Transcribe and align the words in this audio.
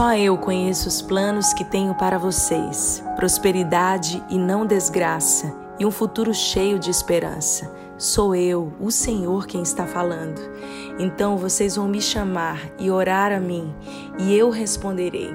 Só 0.00 0.14
eu 0.14 0.38
conheço 0.38 0.88
os 0.88 1.02
planos 1.02 1.52
que 1.52 1.62
tenho 1.62 1.94
para 1.94 2.16
vocês: 2.16 3.04
prosperidade 3.16 4.24
e 4.30 4.38
não 4.38 4.64
desgraça, 4.64 5.54
e 5.78 5.84
um 5.84 5.90
futuro 5.90 6.32
cheio 6.32 6.78
de 6.78 6.88
esperança. 6.88 7.70
Sou 7.98 8.34
eu, 8.34 8.72
o 8.80 8.90
Senhor, 8.90 9.46
quem 9.46 9.60
está 9.60 9.86
falando. 9.86 10.40
Então 10.98 11.36
vocês 11.36 11.76
vão 11.76 11.86
me 11.86 12.00
chamar 12.00 12.62
e 12.78 12.90
orar 12.90 13.30
a 13.30 13.38
mim, 13.38 13.74
e 14.18 14.34
eu 14.34 14.48
responderei. 14.48 15.34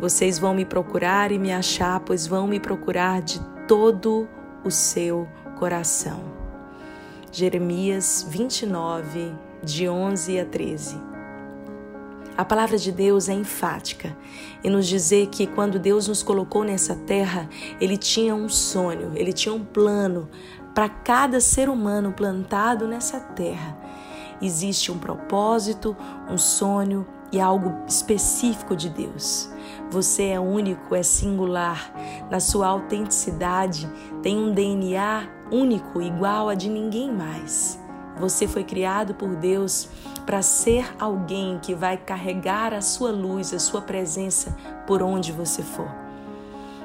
Vocês 0.00 0.36
vão 0.36 0.52
me 0.52 0.64
procurar 0.64 1.30
e 1.30 1.38
me 1.38 1.52
achar, 1.52 2.00
pois 2.00 2.26
vão 2.26 2.48
me 2.48 2.58
procurar 2.58 3.22
de 3.22 3.38
todo 3.68 4.28
o 4.64 4.70
seu 4.72 5.28
coração. 5.60 6.18
Jeremias 7.30 8.26
29, 8.28 9.32
de 9.62 9.88
11 9.88 10.40
a 10.40 10.44
13. 10.44 11.11
A 12.36 12.44
palavra 12.46 12.78
de 12.78 12.90
Deus 12.90 13.28
é 13.28 13.34
enfática 13.34 14.16
e 14.64 14.70
nos 14.70 14.86
dizer 14.86 15.26
que 15.26 15.46
quando 15.46 15.78
Deus 15.78 16.08
nos 16.08 16.22
colocou 16.22 16.64
nessa 16.64 16.96
terra, 16.96 17.48
Ele 17.78 17.98
tinha 17.98 18.34
um 18.34 18.48
sonho, 18.48 19.12
Ele 19.14 19.32
tinha 19.34 19.54
um 19.54 19.62
plano 19.62 20.28
para 20.74 20.88
cada 20.88 21.40
ser 21.40 21.68
humano 21.68 22.12
plantado 22.12 22.88
nessa 22.88 23.20
terra. 23.20 23.76
Existe 24.40 24.90
um 24.90 24.98
propósito, 24.98 25.94
um 26.28 26.38
sonho 26.38 27.06
e 27.30 27.38
algo 27.38 27.84
específico 27.86 28.74
de 28.74 28.88
Deus. 28.88 29.50
Você 29.90 30.28
é 30.28 30.40
único, 30.40 30.94
é 30.94 31.02
singular. 31.02 31.92
Na 32.30 32.40
sua 32.40 32.66
autenticidade, 32.68 33.86
tem 34.22 34.38
um 34.38 34.52
DNA 34.52 35.28
único, 35.50 36.00
igual 36.00 36.48
a 36.48 36.54
de 36.54 36.70
ninguém 36.70 37.12
mais. 37.12 37.78
Você 38.18 38.46
foi 38.46 38.64
criado 38.64 39.14
por 39.14 39.36
Deus 39.36 39.88
para 40.24 40.42
ser 40.42 40.94
alguém 40.98 41.58
que 41.60 41.74
vai 41.74 41.96
carregar 41.96 42.72
a 42.72 42.80
sua 42.80 43.10
luz, 43.10 43.52
a 43.52 43.58
sua 43.58 43.80
presença 43.80 44.56
por 44.86 45.02
onde 45.02 45.32
você 45.32 45.62
for. 45.62 45.88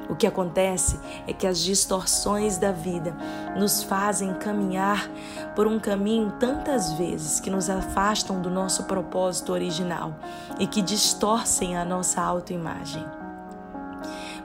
O 0.10 0.16
que 0.16 0.26
acontece 0.26 0.98
é 1.28 1.34
que 1.34 1.46
as 1.46 1.60
distorções 1.60 2.58
da 2.58 2.72
vida 2.72 3.16
nos 3.58 3.84
fazem 3.84 4.34
caminhar 4.36 5.10
por 5.56 5.68
um 5.68 5.80
caminho 5.80 6.32
tantas 6.40 6.94
vezes 6.94 7.40
que 7.40 7.50
nos 7.50 7.70
afastam 7.70 8.42
do 8.42 8.50
nosso 8.50 8.86
propósito 8.86 9.52
original 9.52 10.16
e 10.60 10.66
que 10.66 10.82
distorcem 10.82 11.78
a 11.78 11.84
nossa 11.84 12.22
autoimagem. 12.22 13.27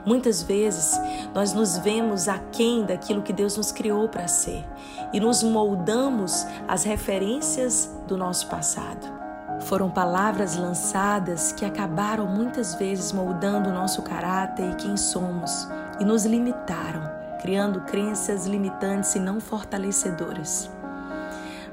Muitas 0.05 0.43
vezes 0.43 0.99
nós 1.33 1.53
nos 1.53 1.77
vemos 1.77 2.27
aquém 2.27 2.85
daquilo 2.85 3.21
que 3.21 3.31
Deus 3.31 3.55
nos 3.55 3.71
criou 3.71 4.09
para 4.09 4.27
ser 4.27 4.65
e 5.13 5.19
nos 5.19 5.41
moldamos 5.41 6.45
às 6.67 6.83
referências 6.83 7.89
do 8.07 8.17
nosso 8.17 8.47
passado. 8.47 9.23
Foram 9.61 9.89
palavras 9.89 10.57
lançadas 10.57 11.53
que 11.53 11.63
acabaram 11.63 12.27
muitas 12.27 12.75
vezes 12.75 13.13
moldando 13.13 13.69
o 13.69 13.73
nosso 13.73 14.01
caráter 14.01 14.71
e 14.71 14.75
quem 14.75 14.97
somos 14.97 15.67
e 15.99 16.03
nos 16.03 16.25
limitaram, 16.25 17.09
criando 17.41 17.81
crenças 17.81 18.45
limitantes 18.45 19.15
e 19.15 19.19
não 19.19 19.39
fortalecedoras. 19.39 20.69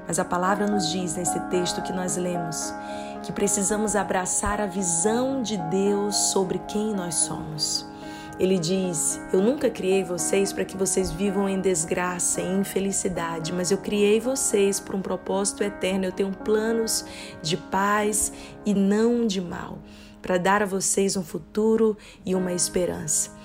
Mas 0.07 0.19
a 0.19 0.25
palavra 0.25 0.69
nos 0.69 0.89
diz 0.89 1.17
nesse 1.17 1.39
texto 1.49 1.83
que 1.83 1.93
nós 1.93 2.17
lemos 2.17 2.73
que 3.23 3.33
precisamos 3.33 3.95
abraçar 3.97 4.61
a 4.61 4.67
visão 4.67 5.43
de 5.43 5.57
Deus 5.57 6.17
sobre 6.17 6.59
quem 6.61 6.95
nós 6.95 7.17
somos. 7.17 7.90
Ele 8.41 8.59
diz: 8.59 9.21
Eu 9.31 9.43
nunca 9.43 9.69
criei 9.69 10.03
vocês 10.03 10.51
para 10.51 10.65
que 10.65 10.75
vocês 10.75 11.13
vivam 11.13 11.47
em 11.47 11.61
desgraça, 11.61 12.41
em 12.41 12.61
infelicidade, 12.61 13.53
mas 13.53 13.71
eu 13.71 13.77
criei 13.77 14.19
vocês 14.19 14.81
para 14.81 14.97
um 14.97 15.03
propósito 15.03 15.63
eterno. 15.63 16.07
Eu 16.07 16.13
tenho 16.13 16.33
planos 16.33 17.05
de 17.43 17.59
paz 17.59 18.33
e 18.65 18.73
não 18.73 19.27
de 19.27 19.43
mal, 19.43 19.79
para 20.23 20.39
dar 20.39 20.63
a 20.63 20.67
vocês 20.67 21.19
um 21.19 21.23
futuro 21.23 21.99
e 22.25 22.35
uma 22.35 22.51
esperança. 22.55 23.39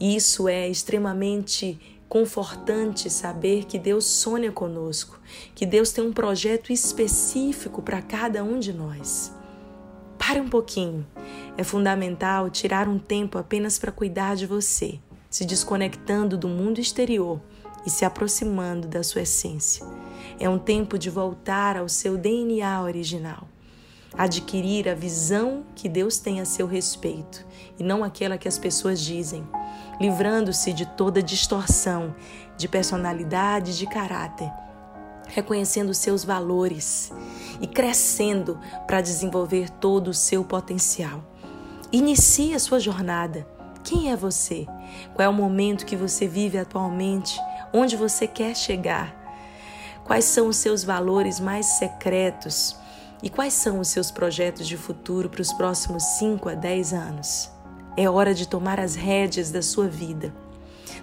Isso 0.00 0.48
é 0.48 0.70
extremamente 0.70 1.78
confortante 2.08 3.10
saber 3.10 3.64
que 3.64 3.78
Deus 3.78 4.06
sonha 4.06 4.50
conosco, 4.50 5.20
que 5.54 5.66
Deus 5.66 5.92
tem 5.92 6.02
um 6.02 6.14
projeto 6.14 6.72
específico 6.72 7.82
para 7.82 8.00
cada 8.00 8.42
um 8.42 8.58
de 8.58 8.72
nós. 8.72 9.34
Pare 10.16 10.40
um 10.40 10.48
pouquinho 10.48 11.06
é 11.56 11.62
fundamental 11.62 12.50
tirar 12.50 12.88
um 12.88 12.98
tempo 12.98 13.38
apenas 13.38 13.78
para 13.78 13.92
cuidar 13.92 14.34
de 14.34 14.46
você, 14.46 14.98
se 15.30 15.44
desconectando 15.44 16.36
do 16.36 16.48
mundo 16.48 16.80
exterior 16.80 17.40
e 17.86 17.90
se 17.90 18.04
aproximando 18.04 18.88
da 18.88 19.02
sua 19.02 19.22
essência. 19.22 19.86
É 20.38 20.48
um 20.48 20.58
tempo 20.58 20.98
de 20.98 21.10
voltar 21.10 21.76
ao 21.76 21.88
seu 21.88 22.16
DNA 22.16 22.82
original, 22.82 23.46
adquirir 24.16 24.88
a 24.88 24.94
visão 24.94 25.64
que 25.74 25.88
Deus 25.88 26.18
tem 26.18 26.40
a 26.40 26.44
seu 26.44 26.66
respeito 26.66 27.46
e 27.78 27.84
não 27.84 28.02
aquela 28.02 28.38
que 28.38 28.48
as 28.48 28.58
pessoas 28.58 29.00
dizem, 29.00 29.46
livrando-se 30.00 30.72
de 30.72 30.86
toda 30.86 31.22
distorção 31.22 32.14
de 32.56 32.68
personalidade 32.68 33.72
e 33.72 33.74
de 33.74 33.86
caráter, 33.86 34.50
reconhecendo 35.28 35.94
seus 35.94 36.24
valores 36.24 37.12
e 37.60 37.66
crescendo 37.66 38.58
para 38.86 39.00
desenvolver 39.00 39.70
todo 39.70 40.08
o 40.08 40.14
seu 40.14 40.44
potencial. 40.44 41.33
Inicie 41.94 42.54
a 42.54 42.58
sua 42.58 42.80
jornada. 42.80 43.46
Quem 43.84 44.10
é 44.10 44.16
você? 44.16 44.66
Qual 45.14 45.24
é 45.24 45.28
o 45.28 45.32
momento 45.32 45.86
que 45.86 45.94
você 45.94 46.26
vive 46.26 46.58
atualmente? 46.58 47.40
Onde 47.72 47.94
você 47.94 48.26
quer 48.26 48.56
chegar? 48.56 49.14
Quais 50.04 50.24
são 50.24 50.48
os 50.48 50.56
seus 50.56 50.82
valores 50.82 51.38
mais 51.38 51.66
secretos? 51.78 52.76
E 53.22 53.30
quais 53.30 53.54
são 53.54 53.78
os 53.78 53.86
seus 53.86 54.10
projetos 54.10 54.66
de 54.66 54.76
futuro 54.76 55.30
para 55.30 55.40
os 55.40 55.52
próximos 55.52 56.02
5 56.18 56.48
a 56.48 56.54
10 56.54 56.92
anos? 56.92 57.48
É 57.96 58.10
hora 58.10 58.34
de 58.34 58.48
tomar 58.48 58.80
as 58.80 58.96
rédeas 58.96 59.52
da 59.52 59.62
sua 59.62 59.86
vida. 59.86 60.34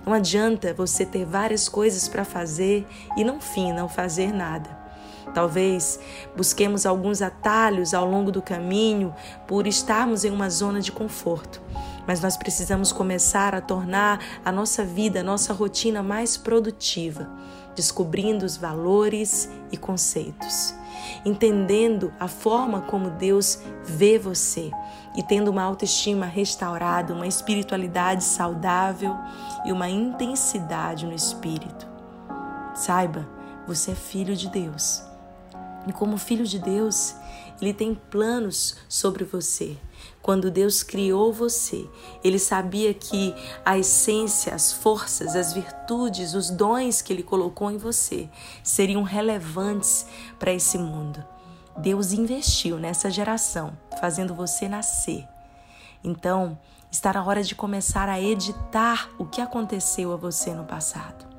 Não 0.06 0.12
adianta 0.12 0.74
você 0.74 1.06
ter 1.06 1.24
várias 1.24 1.70
coisas 1.70 2.10
para 2.10 2.26
fazer 2.26 2.86
e 3.16 3.24
não 3.24 3.40
fim 3.40 3.72
não 3.72 3.88
fazer 3.88 4.34
nada. 4.34 4.81
Talvez 5.34 6.00
busquemos 6.36 6.86
alguns 6.86 7.22
atalhos 7.22 7.94
ao 7.94 8.06
longo 8.06 8.32
do 8.32 8.42
caminho 8.42 9.14
por 9.48 9.68
estarmos 9.68 10.26
em 10.26 10.32
uma 10.32 10.50
zona 10.50 10.82
de 10.82 10.92
conforto, 10.92 11.62
mas 12.08 12.20
nós 12.22 12.36
precisamos 12.36 12.92
começar 12.92 13.56
a 13.56 13.62
tornar 13.62 14.20
a 14.44 14.52
nossa 14.52 14.84
vida, 14.84 15.22
a 15.22 15.24
nossa 15.24 15.54
rotina 15.54 16.04
mais 16.04 16.36
produtiva, 16.36 17.30
descobrindo 17.76 18.46
os 18.46 18.58
valores 18.58 19.50
e 19.72 19.78
conceitos, 19.78 20.74
entendendo 21.26 22.12
a 22.20 22.28
forma 22.28 22.82
como 22.82 23.12
Deus 23.12 23.60
vê 23.84 24.20
você 24.20 24.72
e 25.16 25.24
tendo 25.24 25.50
uma 25.50 25.64
autoestima 25.64 26.26
restaurada, 26.26 27.14
uma 27.14 27.28
espiritualidade 27.28 28.24
saudável 28.24 29.16
e 29.66 29.72
uma 29.72 29.90
intensidade 29.90 31.06
no 31.06 31.14
espírito. 31.14 31.88
Saiba, 32.74 33.28
você 33.68 33.92
é 33.92 33.96
filho 33.96 34.36
de 34.36 34.50
Deus. 34.50 35.11
E 35.88 35.94
como 35.94 36.18
filho 36.18 36.46
de 36.46 36.60
Deus, 36.60 37.16
ele 37.62 37.74
tem 37.74 37.96
planos 37.96 38.76
sobre 38.88 39.24
você. 39.24 39.78
Quando 40.22 40.52
Deus 40.52 40.84
criou 40.84 41.34
você, 41.34 41.88
ele 42.24 42.38
sabia 42.38 42.94
que 42.94 43.34
a 43.66 43.78
essência, 43.78 44.54
as 44.54 44.72
forças, 44.72 45.36
as 45.36 45.54
virtudes, 45.54 46.34
os 46.34 46.50
dons 46.50 47.02
que 47.02 47.12
ele 47.12 47.24
colocou 47.24 47.72
em 47.72 47.78
você 47.78 48.30
seriam 48.64 49.04
relevantes 49.04 50.06
para 50.38 50.54
esse 50.54 50.78
mundo. 50.78 51.24
Deus 51.78 52.12
investiu 52.12 52.78
nessa 52.78 53.10
geração, 53.10 53.76
fazendo 54.00 54.36
você 54.36 54.68
nascer. 54.68 55.28
Então, 56.04 56.58
está 56.92 57.14
na 57.14 57.24
hora 57.24 57.42
de 57.42 57.56
começar 57.56 58.10
a 58.10 58.22
editar 58.22 59.10
o 59.18 59.26
que 59.26 59.42
aconteceu 59.42 60.12
a 60.14 60.16
você 60.16 60.54
no 60.54 60.66
passado 60.66 61.32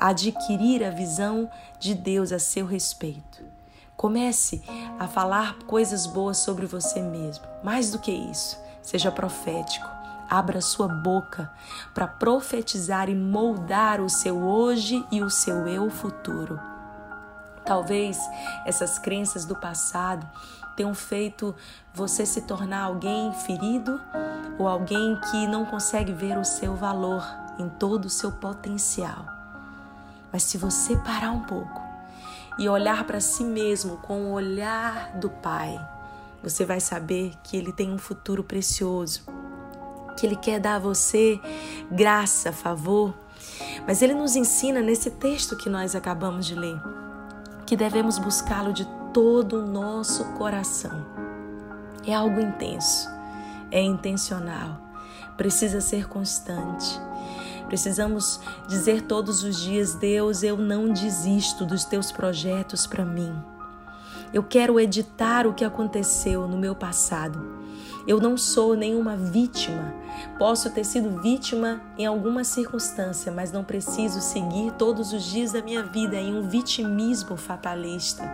adquirir 0.00 0.82
a 0.82 0.90
visão 0.90 1.50
de 1.78 1.94
Deus 1.94 2.32
a 2.32 2.38
seu 2.38 2.64
respeito. 2.64 3.44
Comece 4.00 4.62
a 4.98 5.06
falar 5.06 5.58
coisas 5.66 6.06
boas 6.06 6.38
sobre 6.38 6.64
você 6.64 7.02
mesmo. 7.02 7.44
Mais 7.62 7.90
do 7.90 7.98
que 7.98 8.10
isso, 8.10 8.58
seja 8.80 9.12
profético. 9.12 9.86
Abra 10.26 10.62
sua 10.62 10.88
boca 10.88 11.52
para 11.92 12.08
profetizar 12.08 13.10
e 13.10 13.14
moldar 13.14 14.00
o 14.00 14.08
seu 14.08 14.38
hoje 14.38 15.06
e 15.12 15.22
o 15.22 15.28
seu 15.28 15.68
eu 15.68 15.90
futuro. 15.90 16.58
Talvez 17.62 18.18
essas 18.64 18.98
crenças 18.98 19.44
do 19.44 19.54
passado 19.54 20.26
tenham 20.74 20.94
feito 20.94 21.54
você 21.92 22.24
se 22.24 22.40
tornar 22.40 22.84
alguém 22.84 23.30
ferido 23.34 24.00
ou 24.58 24.66
alguém 24.66 25.20
que 25.30 25.46
não 25.46 25.66
consegue 25.66 26.14
ver 26.14 26.38
o 26.38 26.44
seu 26.46 26.74
valor 26.74 27.22
em 27.58 27.68
todo 27.68 28.06
o 28.06 28.10
seu 28.10 28.32
potencial. 28.32 29.26
Mas 30.32 30.42
se 30.44 30.56
você 30.56 30.96
parar 30.96 31.32
um 31.32 31.42
pouco 31.42 31.89
e 32.58 32.68
olhar 32.68 33.04
para 33.04 33.20
si 33.20 33.44
mesmo 33.44 33.96
com 33.98 34.26
o 34.26 34.32
olhar 34.32 35.12
do 35.16 35.30
Pai, 35.30 35.80
você 36.42 36.64
vai 36.64 36.80
saber 36.80 37.32
que 37.42 37.56
Ele 37.56 37.72
tem 37.72 37.92
um 37.92 37.98
futuro 37.98 38.44
precioso, 38.44 39.22
que 40.18 40.26
Ele 40.26 40.36
quer 40.36 40.60
dar 40.60 40.76
a 40.76 40.78
você 40.78 41.40
graça, 41.90 42.52
favor. 42.52 43.14
Mas 43.86 44.02
Ele 44.02 44.14
nos 44.14 44.36
ensina 44.36 44.80
nesse 44.80 45.10
texto 45.10 45.56
que 45.56 45.70
nós 45.70 45.94
acabamos 45.94 46.46
de 46.46 46.54
ler 46.54 46.80
que 47.70 47.76
devemos 47.76 48.18
buscá-lo 48.18 48.72
de 48.72 48.84
todo 49.14 49.60
o 49.60 49.64
nosso 49.64 50.24
coração. 50.32 51.06
É 52.04 52.12
algo 52.12 52.40
intenso. 52.40 53.08
é 53.70 53.80
intencional, 53.80 54.76
precisa 55.36 55.80
ser 55.80 56.08
constante. 56.08 57.00
Precisamos 57.70 58.40
dizer 58.66 59.02
todos 59.02 59.44
os 59.44 59.60
dias: 59.60 59.94
Deus, 59.94 60.42
eu 60.42 60.56
não 60.56 60.92
desisto 60.92 61.64
dos 61.64 61.84
teus 61.84 62.10
projetos 62.10 62.84
para 62.84 63.04
mim. 63.04 63.32
Eu 64.34 64.42
quero 64.42 64.80
editar 64.80 65.46
o 65.46 65.54
que 65.54 65.64
aconteceu 65.64 66.48
no 66.48 66.58
meu 66.58 66.74
passado. 66.74 67.60
Eu 68.08 68.20
não 68.20 68.36
sou 68.36 68.74
nenhuma 68.74 69.16
vítima. 69.16 69.94
Posso 70.36 70.68
ter 70.70 70.82
sido 70.82 71.22
vítima 71.22 71.80
em 71.96 72.06
alguma 72.06 72.42
circunstância, 72.42 73.30
mas 73.30 73.52
não 73.52 73.62
preciso 73.62 74.20
seguir 74.20 74.72
todos 74.72 75.12
os 75.12 75.22
dias 75.22 75.52
da 75.52 75.62
minha 75.62 75.84
vida 75.84 76.16
em 76.16 76.34
um 76.34 76.48
vitimismo 76.48 77.36
fatalista. 77.36 78.28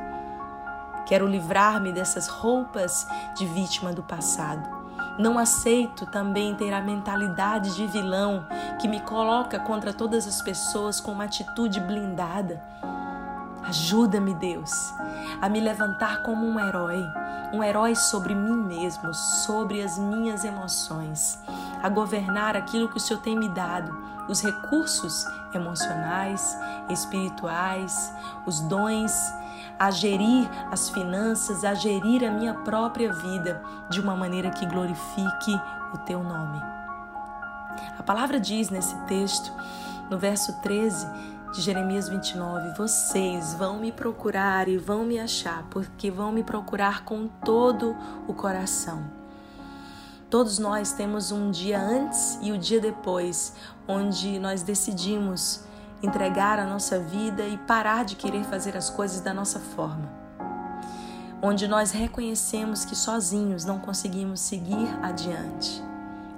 Quero 1.07 1.27
livrar-me 1.27 1.93
dessas 1.93 2.27
roupas 2.27 3.07
de 3.37 3.45
vítima 3.45 3.93
do 3.93 4.03
passado. 4.03 4.86
Não 5.19 5.39
aceito 5.39 6.05
também 6.05 6.55
ter 6.55 6.75
a 6.75 6.81
mentalidade 6.83 7.75
de 7.75 7.87
vilão 7.87 8.47
que 8.79 8.87
me 8.87 9.01
coloca 9.01 9.59
contra 9.59 9.93
todas 9.93 10.27
as 10.27 10.43
pessoas 10.43 11.01
com 11.01 11.13
uma 11.13 11.25
atitude 11.25 11.81
blindada. 11.81 12.63
Ajuda-me, 13.67 14.35
Deus, 14.35 14.71
a 15.41 15.49
me 15.49 15.59
levantar 15.59 16.23
como 16.23 16.47
um 16.47 16.61
herói, 16.61 17.03
um 17.53 17.65
herói 17.65 17.97
sobre 17.97 18.35
mim 18.35 18.57
mesmo, 18.57 19.13
sobre 19.15 19.83
as 19.83 19.99
minhas 19.99 20.45
emoções, 20.45 21.43
a 21.83 21.89
governar 21.89 22.55
aquilo 22.55 22.89
que 22.89 22.99
o 22.99 23.01
Senhor 23.01 23.21
tem 23.21 23.37
me 23.37 23.49
dado, 23.49 23.97
os 24.29 24.43
recursos 24.43 25.27
emocionais, 25.55 26.57
espirituais, 26.91 28.13
os 28.45 28.61
dons, 28.61 29.13
a 29.79 29.91
gerir 29.91 30.49
as 30.71 30.89
finanças, 30.91 31.65
a 31.65 31.75
gerir 31.75 32.25
a 32.25 32.31
minha 32.31 32.55
própria 32.55 33.13
vida 33.13 33.63
de 33.91 34.01
uma 34.01 34.17
maneira 34.17 34.51
que 34.51 34.67
glorifique 34.67 35.61
o 35.95 35.99
teu 35.99 36.23
nome. 36.23 36.61
A 37.99 38.03
palavra 38.03 38.41
diz 38.41 38.71
nesse 38.71 38.97
texto, 39.07 39.53
no 40.11 40.19
verso 40.19 40.61
13, 40.61 41.07
de 41.53 41.63
Jeremias 41.63 42.09
29, 42.09 42.77
vocês 42.77 43.55
vão 43.55 43.79
me 43.79 43.93
procurar 43.93 44.69
e 44.69 44.77
vão 44.77 45.05
me 45.05 45.19
achar, 45.19 45.65
porque 45.71 46.11
vão 46.11 46.33
me 46.33 46.43
procurar 46.43 47.05
com 47.05 47.29
todo 47.29 47.97
o 48.27 48.35
coração. 48.35 49.05
Todos 50.29 50.59
nós 50.59 50.93
temos 50.93 51.31
um 51.31 51.51
dia 51.51 51.81
antes 51.81 52.39
e 52.43 52.51
o 52.51 52.57
um 52.57 52.59
dia 52.59 52.81
depois, 52.81 53.55
onde 53.87 54.39
nós 54.39 54.63
decidimos 54.63 55.65
entregar 56.03 56.59
a 56.59 56.67
nossa 56.67 56.99
vida 56.99 57.45
e 57.47 57.57
parar 57.59 58.05
de 58.05 58.17
querer 58.17 58.45
fazer 58.45 58.77
as 58.77 58.91
coisas 58.91 59.21
da 59.21 59.33
nossa 59.33 59.59
forma. 59.59 60.09
Onde 61.43 61.67
nós 61.69 61.91
reconhecemos 61.91 62.85
que 62.85 62.95
sozinhos 62.95 63.65
não 63.65 63.79
conseguimos 63.79 64.41
seguir 64.41 64.89
adiante. 65.03 65.83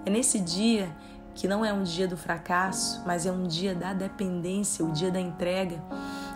É 0.04 0.10
nesse 0.10 0.38
dia 0.38 0.90
que 1.34 1.46
não 1.46 1.64
é 1.64 1.72
um 1.72 1.84
dia 1.84 2.08
do 2.08 2.16
fracasso, 2.16 3.00
mas 3.06 3.24
é 3.24 3.30
um 3.30 3.44
dia 3.44 3.72
da 3.72 3.92
dependência, 3.92 4.84
o 4.84 4.90
dia 4.90 5.10
da 5.10 5.20
entrega. 5.20 5.80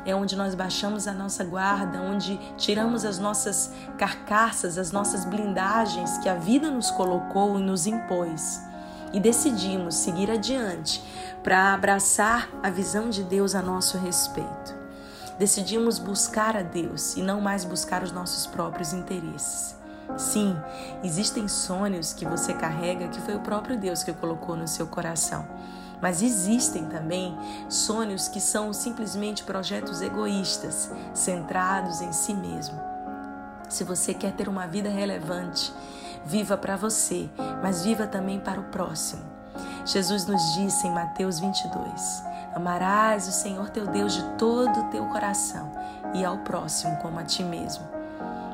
É 0.04 0.14
onde 0.14 0.36
nós 0.36 0.54
baixamos 0.54 1.08
a 1.08 1.12
nossa 1.12 1.44
guarda, 1.44 2.00
onde 2.00 2.38
tiramos 2.56 3.04
as 3.04 3.18
nossas 3.18 3.72
carcaças, 3.98 4.78
as 4.78 4.92
nossas 4.92 5.24
blindagens 5.24 6.18
que 6.18 6.28
a 6.28 6.34
vida 6.34 6.70
nos 6.70 6.90
colocou 6.92 7.58
e 7.58 7.62
nos 7.62 7.86
impôs. 7.86 8.60
E 9.12 9.20
decidimos 9.20 9.94
seguir 9.96 10.30
adiante 10.30 11.02
para 11.42 11.74
abraçar 11.74 12.48
a 12.62 12.70
visão 12.70 13.10
de 13.10 13.22
Deus 13.22 13.54
a 13.54 13.62
nosso 13.62 13.98
respeito. 13.98 14.74
Decidimos 15.38 15.98
buscar 15.98 16.56
a 16.56 16.62
Deus 16.62 17.16
e 17.16 17.22
não 17.22 17.40
mais 17.40 17.64
buscar 17.64 18.02
os 18.02 18.12
nossos 18.12 18.46
próprios 18.46 18.92
interesses. 18.92 19.74
Sim, 20.16 20.56
existem 21.02 21.48
sonhos 21.48 22.12
que 22.12 22.24
você 22.24 22.52
carrega 22.52 23.08
que 23.08 23.20
foi 23.20 23.34
o 23.34 23.40
próprio 23.40 23.78
Deus 23.78 24.02
que 24.02 24.12
colocou 24.12 24.56
no 24.56 24.68
seu 24.68 24.86
coração. 24.86 25.46
Mas 26.00 26.20
existem 26.20 26.86
também 26.86 27.36
sonhos 27.68 28.28
que 28.28 28.40
são 28.40 28.72
simplesmente 28.72 29.44
projetos 29.44 30.02
egoístas, 30.02 30.90
centrados 31.14 32.00
em 32.00 32.12
si 32.12 32.34
mesmo. 32.34 32.80
Se 33.68 33.84
você 33.84 34.12
quer 34.12 34.32
ter 34.32 34.48
uma 34.48 34.66
vida 34.66 34.88
relevante, 34.88 35.72
viva 36.24 36.56
para 36.56 36.76
você, 36.76 37.28
mas 37.62 37.84
viva 37.84 38.06
também 38.06 38.40
para 38.40 38.60
o 38.60 38.64
próximo. 38.64 39.22
Jesus 39.84 40.26
nos 40.26 40.54
disse 40.54 40.86
em 40.86 40.92
Mateus 40.92 41.38
22: 41.38 42.22
Amarás 42.54 43.28
o 43.28 43.32
Senhor 43.32 43.70
teu 43.70 43.86
Deus 43.86 44.12
de 44.14 44.22
todo 44.38 44.80
o 44.80 44.90
teu 44.90 45.04
coração 45.06 45.70
e 46.14 46.24
ao 46.24 46.38
próximo 46.38 46.96
como 46.98 47.18
a 47.18 47.24
ti 47.24 47.42
mesmo 47.42 48.02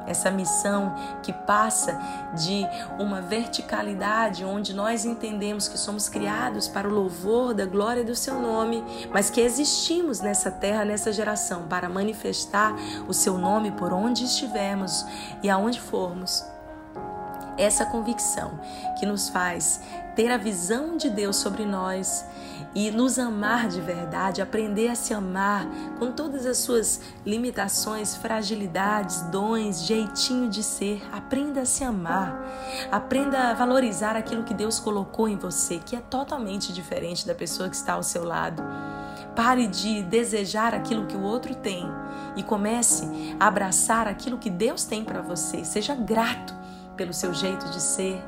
essa 0.09 0.31
missão 0.31 0.95
que 1.23 1.33
passa 1.33 1.99
de 2.35 2.67
uma 2.99 3.21
verticalidade 3.21 4.45
onde 4.45 4.75
nós 4.75 5.05
entendemos 5.05 5.69
que 5.69 5.79
somos 5.79 6.09
criados 6.09 6.67
para 6.67 6.89
o 6.89 6.93
louvor 6.93 7.55
da 7.55 7.67
glória 7.67 8.03
do 8.03 8.15
seu 8.15 8.41
nome, 8.41 8.83
mas 9.13 9.31
que 9.31 9.41
existimos 9.41 10.21
nessa 10.21 10.51
terra, 10.51 10.85
nessa 10.85 11.13
geração, 11.13 11.69
para 11.69 11.89
manifestar 11.89 12.75
o 13.07 13.13
seu 13.13 13.37
nome 13.37 13.71
por 13.73 13.93
onde 13.93 14.25
estivermos 14.25 15.05
e 15.43 15.51
aonde 15.51 15.81
formos 15.81 16.45
essa 17.59 17.85
convicção 17.85 18.59
que 18.99 19.05
nos 19.05 19.29
faz 19.29 19.81
ter 20.19 20.33
a 20.33 20.37
visão 20.37 20.97
de 20.97 21.09
Deus 21.09 21.37
sobre 21.37 21.65
nós 21.65 22.25
e 22.75 22.91
nos 22.91 23.21
amar 23.21 23.69
de 23.69 23.81
verdade, 23.81 24.43
aprender 24.43 24.89
a 24.89 24.97
se 24.97 25.15
amar 25.15 25.65
com 25.97 26.11
todas 26.11 26.45
as 26.45 26.59
suas 26.59 27.01
limitações, 27.25 28.17
fragilidades, 28.17 29.23
dons, 29.31 29.83
jeitinho 29.87 30.49
de 30.49 30.61
ser. 30.61 31.01
Aprenda 31.13 31.61
a 31.61 31.65
se 31.65 31.85
amar, 31.85 32.37
aprenda 32.91 33.51
a 33.51 33.55
valorizar 33.55 34.17
aquilo 34.17 34.43
que 34.43 34.55
Deus 34.55 34.81
colocou 34.81 35.29
em 35.29 35.37
você, 35.37 35.79
que 35.79 35.95
é 35.95 36.01
totalmente 36.01 36.73
diferente 36.73 37.25
da 37.25 37.35
pessoa 37.35 37.69
que 37.69 37.77
está 37.77 37.93
ao 37.93 38.03
seu 38.03 38.25
lado. 38.25 38.61
Pare 39.37 39.69
de 39.69 40.03
desejar 40.03 40.75
aquilo 40.75 41.07
que 41.07 41.17
o 41.17 41.23
outro 41.23 41.55
tem 41.55 41.89
e 42.35 42.43
comece 42.43 43.37
a 43.39 43.47
abraçar 43.47 44.09
aquilo 44.09 44.37
que 44.37 44.51
Deus 44.51 44.85
tem 44.85 45.05
para 45.05 45.23
você. 45.23 45.65
Seja 45.65 45.95
grato 45.95 46.58
pelo 46.99 47.15
seu 47.15 47.33
jeito 47.33 47.71
de 47.71 47.81
ser, 47.81 48.21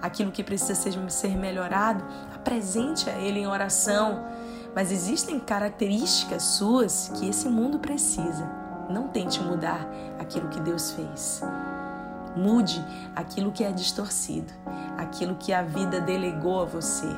aquilo 0.00 0.30
que 0.30 0.44
precisa 0.44 0.74
ser 1.08 1.36
melhorado, 1.36 2.04
apresente 2.34 3.08
a 3.08 3.14
Ele 3.14 3.40
em 3.40 3.46
oração. 3.46 4.24
Mas 4.74 4.92
existem 4.92 5.40
características 5.40 6.42
suas 6.42 7.10
que 7.16 7.28
esse 7.28 7.48
mundo 7.48 7.80
precisa. 7.80 8.48
Não 8.88 9.08
tente 9.08 9.42
mudar 9.42 9.88
aquilo 10.18 10.48
que 10.48 10.60
Deus 10.60 10.92
fez. 10.92 11.42
Mude 12.36 12.84
aquilo 13.16 13.50
que 13.50 13.64
é 13.64 13.72
distorcido, 13.72 14.52
aquilo 14.96 15.34
que 15.34 15.52
a 15.52 15.62
vida 15.62 16.00
delegou 16.00 16.62
a 16.62 16.64
você. 16.64 17.08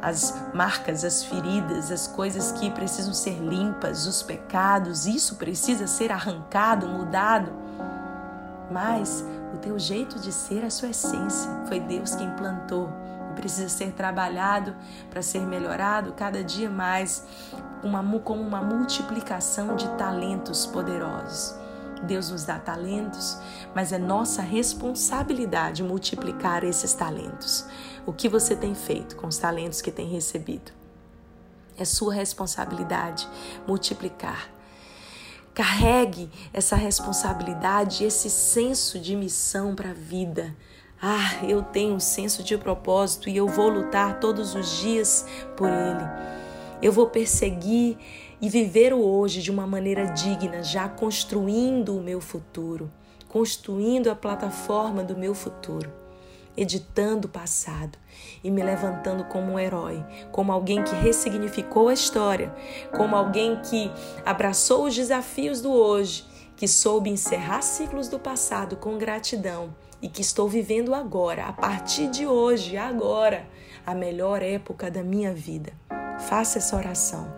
As 0.00 0.34
marcas, 0.52 1.04
as 1.04 1.24
feridas, 1.24 1.90
as 1.90 2.06
coisas 2.06 2.52
que 2.52 2.70
precisam 2.70 3.14
ser 3.14 3.38
limpas, 3.38 4.06
os 4.06 4.22
pecados, 4.22 5.06
isso 5.06 5.36
precisa 5.36 5.86
ser 5.86 6.12
arrancado, 6.12 6.88
mudado. 6.88 7.52
Mas 8.70 9.24
o 9.52 9.58
teu 9.58 9.78
jeito 9.78 10.18
de 10.18 10.32
ser, 10.32 10.64
a 10.64 10.70
sua 10.70 10.90
essência, 10.90 11.50
foi 11.66 11.78
Deus 11.80 12.14
quem 12.14 12.30
plantou 12.30 12.90
e 13.30 13.34
precisa 13.34 13.68
ser 13.68 13.92
trabalhado 13.92 14.74
para 15.10 15.22
ser 15.22 15.40
melhorado 15.40 16.12
cada 16.12 16.42
dia 16.42 16.70
mais, 16.70 17.24
uma, 17.82 18.02
como 18.20 18.42
uma 18.42 18.62
multiplicação 18.62 19.76
de 19.76 19.88
talentos 19.96 20.66
poderosos. 20.66 21.54
Deus 22.02 22.30
nos 22.30 22.44
dá 22.44 22.58
talentos, 22.58 23.38
mas 23.74 23.92
é 23.92 23.98
nossa 23.98 24.42
responsabilidade 24.42 25.82
multiplicar 25.82 26.64
esses 26.64 26.92
talentos. 26.94 27.64
O 28.04 28.12
que 28.12 28.28
você 28.28 28.56
tem 28.56 28.74
feito 28.74 29.14
com 29.14 29.28
os 29.28 29.38
talentos 29.38 29.80
que 29.80 29.92
tem 29.92 30.08
recebido? 30.08 30.72
É 31.76 31.84
sua 31.84 32.12
responsabilidade 32.12 33.28
multiplicar 33.66 34.48
Carregue 35.54 36.30
essa 36.52 36.76
responsabilidade, 36.76 38.04
esse 38.04 38.30
senso 38.30 38.98
de 38.98 39.14
missão 39.14 39.74
para 39.74 39.90
a 39.90 39.94
vida. 39.94 40.56
Ah, 41.00 41.44
eu 41.46 41.62
tenho 41.62 41.94
um 41.94 42.00
senso 42.00 42.42
de 42.42 42.56
propósito 42.56 43.28
e 43.28 43.36
eu 43.36 43.46
vou 43.46 43.68
lutar 43.68 44.18
todos 44.18 44.54
os 44.54 44.80
dias 44.80 45.26
por 45.56 45.68
ele. 45.68 46.04
Eu 46.80 46.90
vou 46.90 47.08
perseguir 47.08 47.98
e 48.40 48.48
viver 48.48 48.94
o 48.94 49.04
hoje 49.04 49.42
de 49.42 49.50
uma 49.50 49.66
maneira 49.66 50.06
digna, 50.06 50.62
já 50.62 50.88
construindo 50.88 51.96
o 51.96 52.02
meu 52.02 52.20
futuro, 52.20 52.90
construindo 53.28 54.10
a 54.10 54.14
plataforma 54.14 55.04
do 55.04 55.16
meu 55.16 55.34
futuro 55.34 56.01
editando 56.56 57.28
o 57.28 57.30
passado 57.30 57.98
e 58.42 58.50
me 58.50 58.62
levantando 58.62 59.24
como 59.24 59.52
um 59.52 59.58
herói, 59.58 60.04
como 60.30 60.52
alguém 60.52 60.82
que 60.82 60.94
ressignificou 60.94 61.88
a 61.88 61.94
história, 61.94 62.54
como 62.96 63.16
alguém 63.16 63.60
que 63.62 63.90
abraçou 64.24 64.86
os 64.86 64.94
desafios 64.94 65.60
do 65.60 65.70
hoje, 65.72 66.26
que 66.56 66.68
soube 66.68 67.10
encerrar 67.10 67.62
ciclos 67.62 68.08
do 68.08 68.18
passado 68.18 68.76
com 68.76 68.98
gratidão 68.98 69.74
e 70.00 70.08
que 70.08 70.20
estou 70.20 70.48
vivendo 70.48 70.94
agora, 70.94 71.46
a 71.46 71.52
partir 71.52 72.08
de 72.08 72.26
hoje, 72.26 72.76
agora, 72.76 73.46
a 73.86 73.94
melhor 73.94 74.42
época 74.42 74.90
da 74.90 75.02
minha 75.02 75.32
vida. 75.32 75.72
Faça 76.28 76.58
essa 76.58 76.76
oração. 76.76 77.32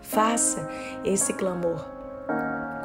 Faça 0.00 0.68
esse 1.04 1.32
clamor. 1.34 1.86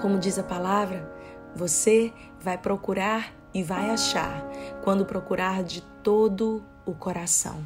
Como 0.01 0.20
diz 0.20 0.38
a 0.38 0.44
palavra, 0.44 1.10
você 1.56 2.12
vai 2.39 2.58
procurar 2.58 3.34
e 3.54 3.64
vai 3.64 3.90
achar 3.90 4.44
quando 4.84 5.06
procurar 5.06 5.64
de 5.64 5.82
todo 6.02 6.64
o 6.86 6.94
coração. 6.94 7.66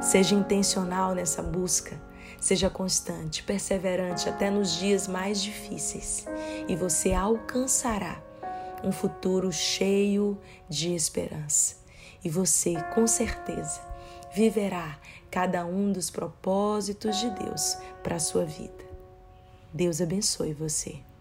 Seja 0.00 0.34
intencional 0.34 1.14
nessa 1.14 1.42
busca, 1.42 2.00
seja 2.40 2.68
constante, 2.68 3.42
perseverante 3.42 4.28
até 4.28 4.50
nos 4.50 4.76
dias 4.76 5.06
mais 5.06 5.40
difíceis 5.40 6.26
e 6.68 6.74
você 6.74 7.12
alcançará 7.12 8.20
um 8.82 8.90
futuro 8.90 9.52
cheio 9.52 10.38
de 10.68 10.94
esperança. 10.94 11.76
E 12.24 12.28
você, 12.28 12.74
com 12.94 13.06
certeza, 13.06 13.80
viverá 14.32 14.98
cada 15.30 15.64
um 15.64 15.92
dos 15.92 16.10
propósitos 16.10 17.16
de 17.16 17.30
Deus 17.30 17.76
para 18.02 18.16
a 18.16 18.20
sua 18.20 18.44
vida. 18.44 18.84
Deus 19.72 20.00
abençoe 20.00 20.52
você. 20.52 21.11